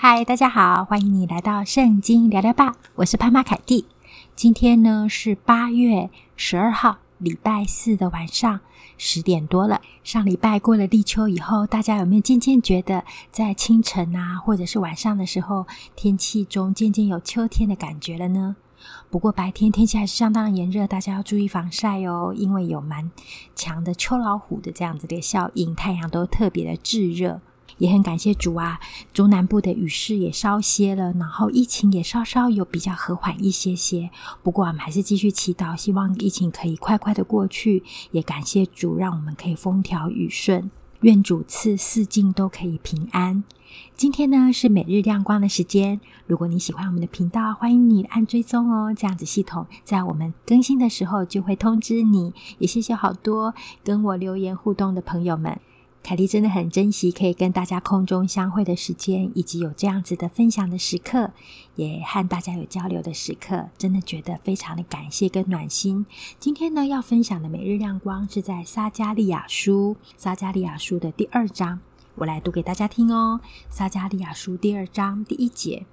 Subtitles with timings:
[0.00, 3.84] 嗨，大家好，欢迎你来到圣经聊聊吧，我是潘妈凯蒂。
[4.36, 8.60] 今天呢是八月十二号，礼拜四的晚上
[8.96, 9.80] 十点多了。
[10.04, 15.66] 上礼拜过了立秋以后，大家有没有渐渐觉得在清晨啊，或者是晚上的时候，
[15.96, 18.54] 天气中渐渐有秋天的感觉了呢？
[19.10, 23.10] 不过白天天气还是相当的炎热，大家要注意防晒哦，因为有蛮
[23.56, 27.40] 强的秋老虎的这样子的效应，太阳都特别的炙热。
[27.76, 28.80] 也很感谢主啊，
[29.12, 34.10] 中南部的雨势也稍歇了，然后疫情也稍稍有比较和缓一些些。
[34.42, 37.82] 不过我们还是继续祈祷，希望疫情可以快快的过去。
[38.10, 40.70] 也感谢主，让我们可以风调雨顺。
[41.02, 43.44] 愿主赐四境都可以平安。
[43.94, 52.32] 今天呢是每日亮光的时间，如果你喜欢我们的频道，欢迎你按追踪哦，这样子系统在我们更新的时候就会通知你。
[52.58, 55.60] 也谢谢好多跟我留言互动的朋友们。
[56.02, 61.32] 凯蒂真的很珍惜可以跟大家空中相会的时间，以及有这样子的分享的时刻，
[61.76, 66.06] 也和大家有交流的时刻，真的觉得非常的感谢跟暖心。
[66.38, 71.80] 今天呢，要分享的每日亮光是在撒迦利亚书，撒迦利亚书的第二章，
[72.14, 73.40] 我来读给大家听哦。
[73.68, 75.84] 撒迦利亚书第二章第一节，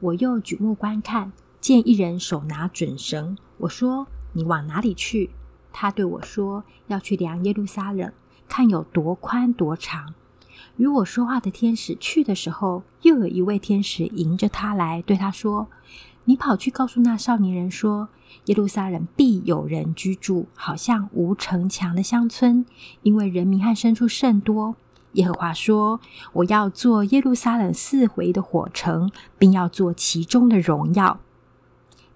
[0.00, 1.32] 我又举目观看，
[1.62, 5.30] 见一人手拿准绳，我说：“你往哪里去？”
[5.72, 8.12] 他对我说：“要去量耶路撒冷。”
[8.48, 10.14] 看有多宽多长。
[10.76, 15.68] 与我说话的天使去的时候，又有一位天使迎着他来，对他说
[16.24, 18.08] ：“你跑去告诉那少年人说，
[18.46, 22.66] 耶路撒冷必有人居住，好像无城墙的乡村，
[23.02, 24.76] 因为人民和牲畜甚多。
[25.12, 25.98] 耶和华说：
[26.34, 31.20] 我要做耶路撒冷四围的火城，并要做其中的荣耀。”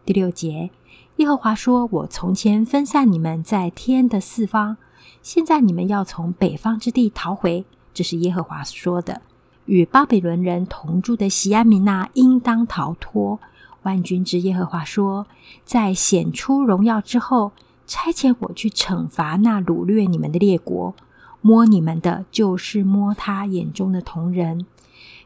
[0.04, 0.70] 第六节，
[1.16, 4.76] 耶和华说：“我从前分散你们在天的四方。”
[5.22, 9.20] 现在你们要从北方之地逃回，这是耶和华说的。
[9.66, 13.38] 与巴比伦人同住的锡安民哪，应当逃脱。
[13.82, 15.26] 万军之耶和华说：
[15.64, 17.52] 在显出荣耀之后，
[17.86, 20.94] 差遣我去惩罚那掳掠你们的列国。
[21.42, 24.66] 摸你们的，就是摸他眼中的瞳人。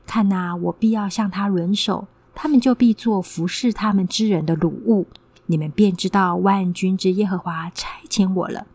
[0.07, 5.07] 看呐，我必要向他抡手，他们就必做服侍他们之人的掳物。
[5.47, 8.67] 你们便知道万军之耶和华差遣我了。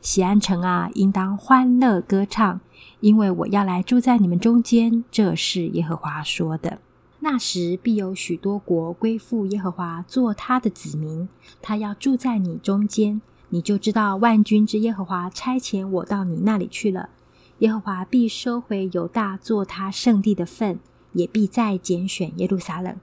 [0.00, 2.60] 锡安城啊，应当欢乐歌唱，
[3.00, 5.04] 因为我要来住在你们中间。
[5.10, 6.78] 这是耶和华说的。
[7.20, 11.28] 那时必有许多国归附耶和华，做他的子民。
[11.60, 13.20] 他要住在你中间，
[13.50, 17.10] 你就知道万军之耶和华差遣我到你那里去了。
[17.58, 20.80] 耶和华必收回犹大做他圣地的份，
[21.12, 22.96] 也必再拣选耶路撒冷。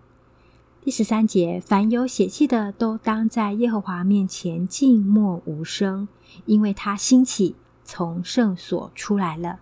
[0.81, 6.07] 第十三节，凡有血气的，都当在耶和华面前静默无声，
[6.45, 9.59] 因为他兴起，从圣所出来了。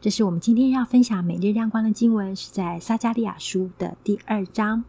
[0.00, 4.84] 这是我们今天要分享每日亮光的经文，是在撒迦利亚书的第二章。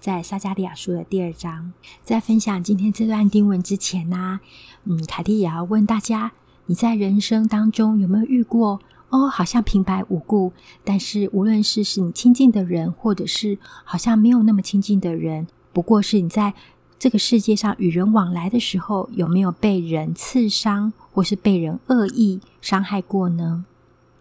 [0.00, 1.72] 在撒迦利亚书的第二章，
[2.02, 4.40] 在分享今天这段经文之前呢、
[4.84, 6.32] 嗯，凯蒂也要问大家：
[6.66, 8.80] 你在人生当中有没有遇过？
[9.10, 10.52] 哦，好像平白无故，
[10.84, 16.54] 但是无论是是你亲近的人，或者是好像没有那么亲近的人，不过是你在
[16.98, 23.64] 这个世界上与人往来的时候，有没有被人刺伤，或是被人恶意伤害过呢？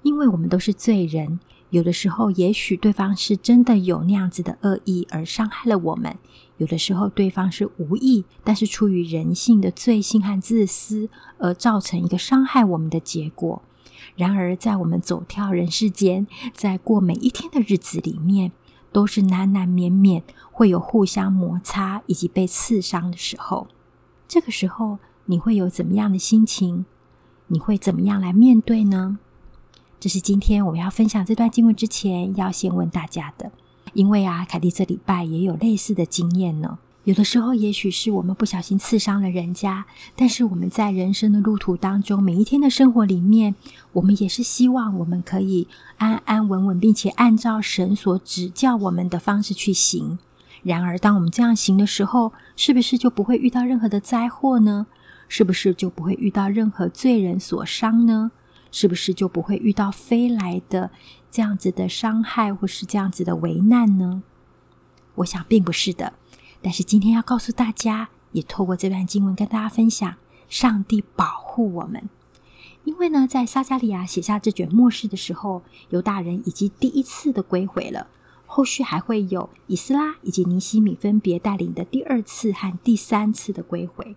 [0.04, 1.40] 因为我们都是罪人，
[1.72, 6.16] 有的时候也许对方是真的有那样子的恶意而伤害了我们，
[6.58, 11.10] 有的时候对方是无意，但是出于人性的罪性和自私
[11.40, 13.64] 而造成一个伤害我们的结果。
[14.16, 18.54] 然而，在我们走跳人世间，在过每一天的日子里面，
[18.92, 23.68] 都是难难免免会有互相摩擦以及被刺伤的时候。
[24.28, 26.86] 这个时候，你会有怎么样的心情？
[27.48, 29.20] 你会怎么样来面对呢？
[30.00, 33.52] 这是今天我们要分享这段经文之前要先问大家的，
[33.94, 36.80] 因为啊，凯蒂这礼拜也有类似的经验呢。
[37.06, 39.86] 有的时候，也许是我们不小心刺伤了人家，
[40.16, 43.54] 但是我们在人生的路途当中，每一天的生活里面，
[43.94, 45.68] 我们也是希望我们可以
[45.98, 50.18] 安安稳稳，并且按照神所指教我们的方式去行。
[50.64, 54.88] 然而，当我们这样行的时候，是不是就不会遇到任何的灾祸呢？
[55.28, 58.32] 是不是就不会遇到任何罪人所伤呢？
[58.72, 60.90] 是不是就不会遇到飞来的
[61.30, 64.24] 这样子的伤害，或是这样子的危难呢？
[65.16, 66.14] 我想，并不是的。
[66.66, 70.16] 但是今天要告诉大家，也透过这段经文跟大家分享，
[70.50, 72.10] 上帝保护我们。
[72.86, 78.08] 因为呢，在撒迦利亚写下这卷末世的时候，犹大人已经第一次的归回了，
[78.48, 84.16] 后续还会有以斯拉以及尼西米分别带领的第二次和第三次的归回。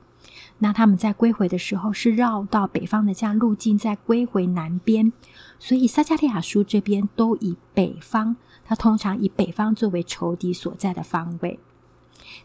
[0.61, 5.12] 那他们在归回的时候是绕到北方的这样路径，再归回南边。
[5.59, 11.61] 所以撒迦利亚书这边都以北方，他通常以北方作为仇敌所在的方位。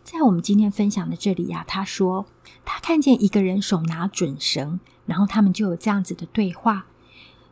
[0.04, 2.26] 在我们今天分享的这里呀、他说
[2.64, 6.86] 他看见一个人手拿准绳，然后他们就有这样子的对话。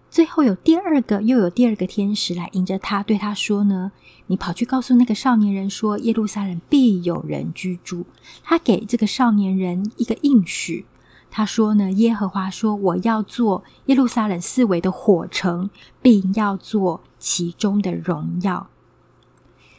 [0.10, 3.94] 最后有第二个，又有第二个天使来迎着他，对他说呢
[4.28, 8.06] ：“你跑去告诉那个少年人说，耶路撒冷必有人居住。”
[8.44, 10.86] 他给这个少年人一个应许，
[11.30, 15.70] 他说呢：“耶和华说，我要做耶路撒冷四围的火城，
[16.02, 18.68] 并要做其中的荣耀。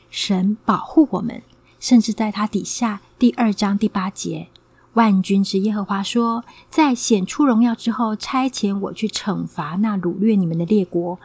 [0.09, 1.43] 神保护我们，
[1.83, 4.47] 甚至在他底下第二章第八节。”
[4.95, 11.19] 万军之耶和华说：“在显出荣耀之后，差遣我去惩罚那掳掠你们的列国。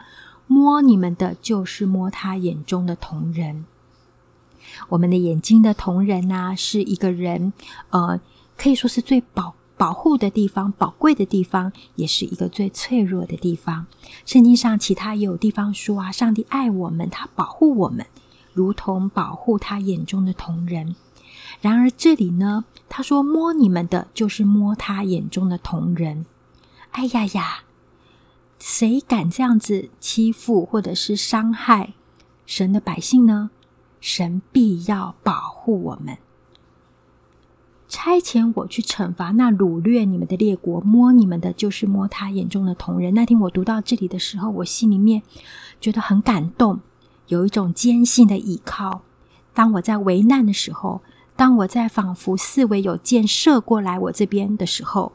[0.46, 3.66] 摸你们的，就是摸他眼中的瞳人。
[4.88, 7.52] 我们的眼睛的瞳人呢，是一个人，
[7.90, 8.18] 呃，
[8.56, 13.86] 可以说是最保保护的地方，宝贵的地方，也是一个最脆弱的地方。
[14.24, 18.06] 圣经上其他也有地方说啊，上帝爱我们，他保护我们，
[18.58, 20.96] 如同保护他眼中的同人。”
[21.62, 26.26] 然而这里呢，他说摸你们的，就是摸他眼中的同人。
[26.90, 27.62] 哎呀呀，
[28.58, 31.94] 谁敢这样子欺负或者是伤害
[32.44, 33.50] 神的百姓呢？
[34.00, 36.18] 神必要保护我们，
[37.88, 40.80] 差遣我去惩罚那掳掠你们的列国。
[40.82, 43.14] 摸你们的，就是摸他眼中的同人。
[43.14, 45.22] 那天我读到这里的时候，我心里面
[45.80, 46.80] 觉得很感动，
[47.28, 49.00] 有一种坚信的依靠。
[49.54, 51.00] 当我在危难的时候。
[51.36, 55.12] 当我在仿佛四围有箭射过来我这边的时候，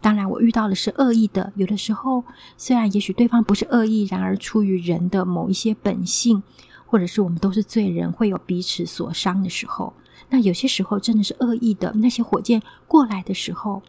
[0.00, 1.52] 当然我遇到的是恶意的。
[1.56, 2.22] 有的时候，
[2.56, 6.44] 虽然也许对方不是恶意，然而出于人的某一些本性，
[6.86, 9.92] 或者是我们都是罪人，会有彼此所伤的时候。
[10.28, 11.92] 那有些时候真的是恶意的。
[11.96, 13.82] 那些火箭过来的时候，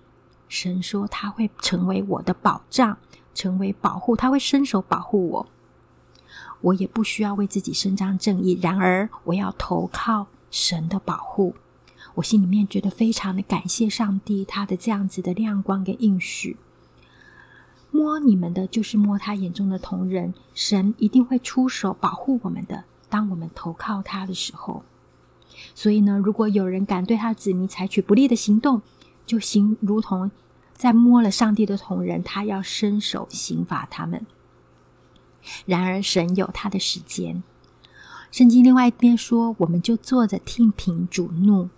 [0.50, 2.98] 神说他会成为我的保障，
[3.36, 5.48] 成为保护，他会伸手保护我。
[6.66, 11.56] 我也不需要为自己伸张正义，然而我要投靠神的保护。
[12.16, 16.58] 我心里面觉得非常的感谢上帝，他的这样子的亮光跟应许。
[17.92, 22.86] 摸你们的，就是摸他眼中的同人，神一定会出手保护我们的。
[23.10, 24.84] 当我们投靠他的时候，
[25.76, 28.82] 所以呢，如果有人敢对他子民采取不利的行动，
[29.26, 30.32] 就行如同
[30.74, 34.26] 在摸了上帝的同人，他要伸手刑罚他们。
[35.66, 37.44] 然而，神有他的时间。
[38.32, 41.70] 圣经另外一边说，我们就坐着听凭主怒。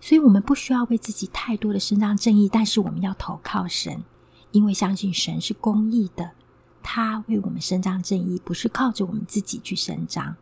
[0.00, 4.02] 所以，我们不需要为自己太多的伸张正义，但是我们要投靠神，
[4.52, 6.30] 因为相信神是公义的，
[6.82, 10.36] 他为我们伸张正义，不是靠着我们自己去伸张。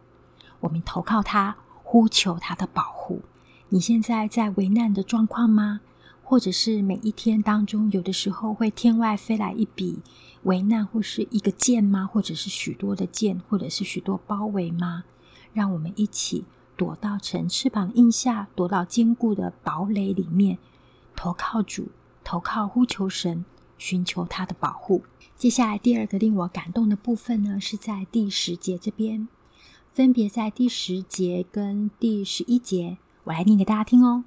[0.60, 3.22] 我们投靠他，呼求他的保护。
[3.70, 5.80] 你现在在危难的状况吗？
[6.28, 10.02] 或者是每一天当中，有的时候会天外飞来一笔
[10.42, 12.06] 危难，或是一个箭吗？
[12.06, 15.04] 或者是许多的箭，或者是许多包围吗？
[15.54, 16.44] 让我们一起。
[16.76, 20.58] 躲到神翅膀荫下，躲到坚固的堡垒里面，
[21.16, 21.88] 投靠主，
[22.22, 23.46] 投靠呼求神，
[23.78, 25.02] 寻求他的保护。
[25.34, 29.26] 接下来第二个令我感动的部分呢，是在第十节这边，
[29.94, 34.24] 分别在第十节跟第十一节，我来念给大家听哦。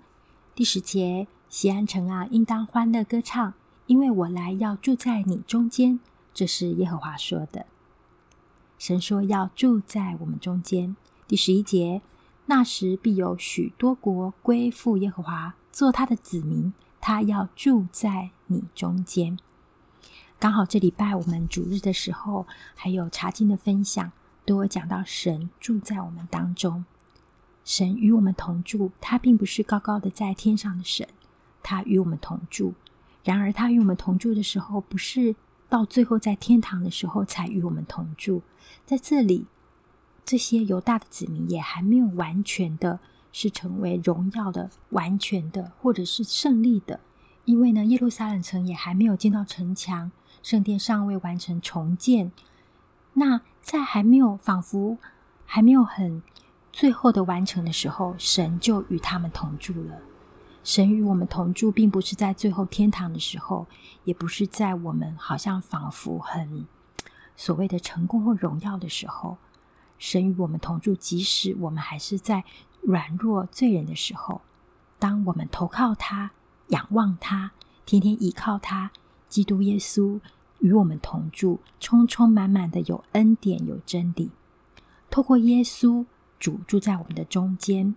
[0.56, 3.54] 第十节，西安城啊，应当欢乐歌唱，
[3.86, 6.00] 因为我来要住在你中间。
[6.34, 7.66] 这是耶和华说的，
[8.80, 10.96] 神说要住在我们中间。
[11.28, 12.02] 第十一节。
[12.46, 16.74] 那时必有许多国归附耶和华，做他的子民。
[17.02, 19.38] 他要住在你中间。
[20.40, 24.12] 刚好这礼拜我们主日的时候，还有查经的分享，
[24.46, 26.86] 都有讲到神住在我们当中。
[27.66, 31.08] 神与我们同住，他并不是高高的在天上的神，
[31.64, 32.74] 他与我们同住。
[33.24, 35.36] 然而，他与我们同住的时候，不是
[35.70, 38.42] 到最后在天堂的时候才与我们同住，
[38.86, 39.46] 在这里。
[40.24, 43.00] 这些犹大的子民也还没有完全的，
[43.34, 47.00] 是成为荣耀的、完全的，或者是胜利的，
[47.44, 50.12] 因为呢，耶路撒冷城也还没有建到城墙，
[50.44, 52.32] 圣殿尚未完成重建。
[53.14, 55.00] 那在还没有仿佛
[55.46, 56.22] 还没有很
[56.72, 60.00] 最后的完成的时候，神就与他们同住了。
[60.64, 63.66] 神与我们同住，并不是在最后天堂的时候，
[64.04, 66.68] 也不是在我们好像仿佛很
[67.36, 69.38] 所谓的成功或荣耀的时候。
[69.98, 72.44] 神与我们同住，即使我们还是在
[72.82, 74.42] 软弱罪人的时候，
[74.98, 76.32] 当我们投靠他、
[76.70, 77.52] 仰望他、
[77.86, 78.92] 天天依靠他，
[79.30, 80.20] 基督耶稣
[80.60, 84.32] 与我们同住，充充满满的有恩典、有真理。
[85.12, 86.06] 透过耶稣
[86.40, 87.96] 主住在我们的中间，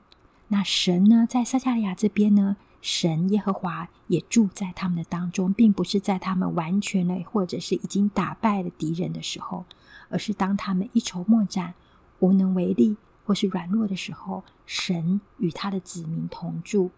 [0.48, 9.64] 那神呢，在撒迦利亚这边呢，神耶和华也住在他们的当中，并不是在他们完全了或者是已经打败了敌人的时候，
[10.10, 11.74] 而是当他们一筹莫展、
[12.20, 16.90] 无能为力或是软弱的时候，神与他的子民同住，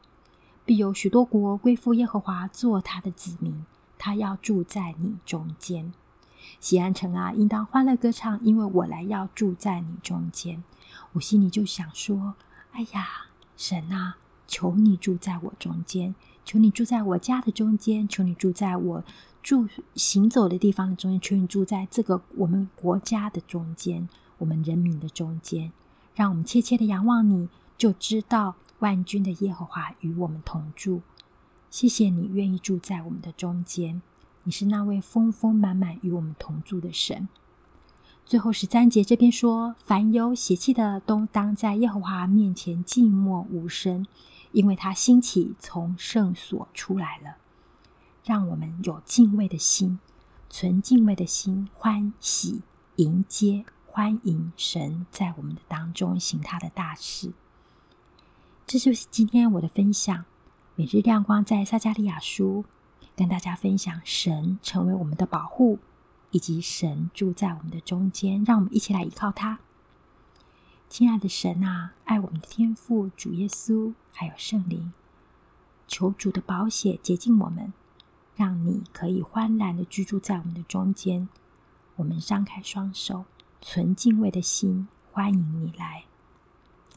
[0.64, 3.64] 必有许多国归附耶和华，做他的子民，
[3.96, 5.92] 他要住在你中间。
[6.60, 10.62] 西安城啊，应当欢乐歌唱，因为我来要住在你中间。
[11.12, 12.34] 我心里就想说：
[12.72, 13.25] 哎呀，
[13.56, 19.04] 神啊，求你住在我中间，求你住在我家的中间，求你住在我
[19.42, 24.08] 住行走的地方的中间，求你住在这个我们国家的中间，
[24.38, 25.72] 我们人民的中间。
[26.14, 31.02] 让我们切切的仰望你，就知道万军的耶和华与我们同住。
[31.70, 34.00] 谢谢你愿意住在我们的中间。
[34.44, 37.28] 你是那位丰丰满满与我们同住的神。
[38.26, 44.04] 最后十三节这边说：“凡有血气的，都当在耶和华面前静默无声，
[44.50, 47.36] 因为他兴起从圣所出来了。”
[48.26, 50.00] 让我们有敬畏的心，
[50.50, 52.62] 存敬畏的心，欢喜
[52.96, 57.32] 迎接、欢迎神在我们的当中行他的大事。
[58.66, 60.24] 这就是今天我的分享。
[60.74, 62.64] 每日亮光在撒迦利亚书。
[63.14, 65.78] 跟大家分享，神成为我们的保护，
[66.36, 69.58] 以及神住在我们的中间，让我们一起来依靠他。
[70.86, 74.92] 亲爱的神啊，爱我们的天父主耶稣，还有圣灵，
[75.88, 77.72] 求主的宝血洁净我们，
[78.34, 81.26] 让你可以欢然的居住在我们的中间。
[81.96, 83.24] 我们张开双手，
[83.62, 86.04] 存敬畏的心，欢迎你来。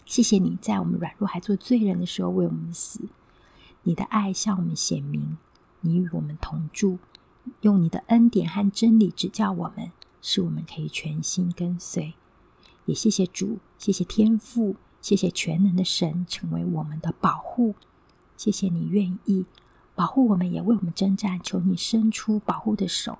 [0.06, 3.08] 谢谢你在我们软弱还做罪人的时候为我们死，
[3.84, 5.38] 你的爱向我们显明。
[5.80, 7.00] 你与我们同住，
[7.62, 9.92] 用你的恩典和真理指教我们，
[10.22, 12.14] 使我们可以全心跟随。
[12.86, 17.76] 也谢谢主，谢谢天父，谢谢全能的神成为我们的保护。
[18.36, 19.46] 谢谢你愿意
[19.96, 21.40] 保护我们，也为我们征战。
[21.44, 23.20] 求你伸出保护的手。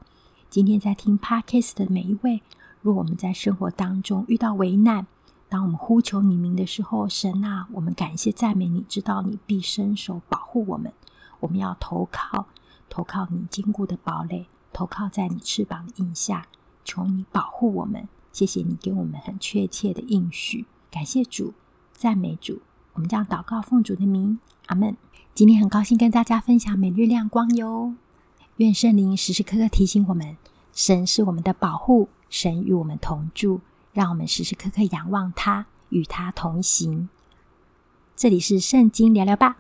[0.50, 2.42] 今天在听 Podcast 的每一位，
[2.82, 5.06] 若我们在生活当中遇到危难，
[5.48, 10.92] 当我们呼求你名的时候，神啊，我们感谢赞美你，知道你必伸手保护我们。
[11.42, 12.48] 我们要投靠，
[12.90, 16.48] 投靠你坚固的堡垒，投靠在你翅膀的荫下，
[16.84, 18.08] 求你保护我们。
[18.32, 21.54] 谢谢你给我们很确切的应许，感谢主，
[21.94, 22.62] 赞美主。
[22.94, 24.96] 我们将祷告奉主的名，阿门。
[25.34, 27.94] 今天很高兴跟大家分享每日亮光哟。
[28.58, 30.36] 愿圣灵时时刻刻提醒我们，
[30.74, 33.62] 神是我们的保护，神与我们同住，
[33.94, 37.10] 让我们时时刻刻仰望他，与他同行。
[38.16, 39.58] 这里是圣经聊聊吧。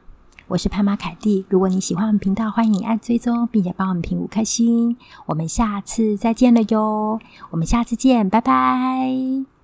[0.49, 4.97] 我是潘妈凯蒂，如果你喜欢我们频道，欢迎你按追踪，并且帮我们评五颗星。
[5.27, 7.19] 我们下次再见了哟，
[7.51, 9.58] 我们下次见，拜拜。